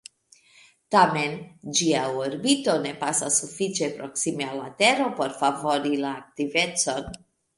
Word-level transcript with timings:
Tamen, 0.93 1.35
ĝia 1.79 1.99
orbito 2.21 2.73
ne 2.87 2.93
pasas 3.03 3.37
sufiĉe 3.43 3.91
proksime 3.99 4.47
al 4.53 4.57
la 4.63 4.73
tero 4.81 5.11
por 5.21 5.37
favori 5.45 5.93
la 6.07 6.17
aktivecon. 6.25 7.13